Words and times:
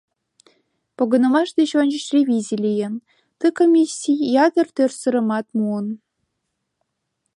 Погынымаш 0.97 1.49
деч 1.59 1.71
ончыч 1.81 2.05
ревизий 2.15 2.61
лийын, 2.65 2.93
ты 3.39 3.45
комиссий 3.59 4.19
ятыр 4.45 4.67
тӧрсырымат 4.75 5.45
муын. 5.57 5.87